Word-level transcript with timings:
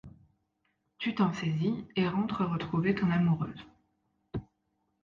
Tu 0.97 1.13
t’en 1.13 1.31
saisis 1.31 1.85
et 1.95 2.07
rentres 2.07 2.43
retrouver 2.49 2.95
ton 2.95 3.11
amoureuse. 3.11 3.67